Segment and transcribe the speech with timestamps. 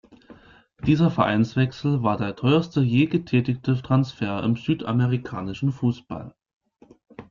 [0.83, 6.33] Dieser Vereinswechsel war der teuerste je getätigte Transfer im südamerikanischen Fußball.